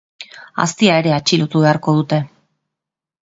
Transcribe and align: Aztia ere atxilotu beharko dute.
Aztia 0.63 0.95
ere 1.01 1.13
atxilotu 1.17 1.63
beharko 1.65 1.95
dute. 1.99 2.21